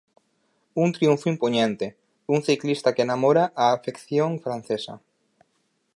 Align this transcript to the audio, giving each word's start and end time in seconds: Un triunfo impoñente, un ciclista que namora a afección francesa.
Un 0.83 0.93
triunfo 0.93 1.29
impoñente, 1.33 1.87
un 2.35 2.39
ciclista 2.47 2.95
que 2.95 3.07
namora 3.09 3.43
a 3.63 3.65
afección 3.77 4.31
francesa. 4.45 4.93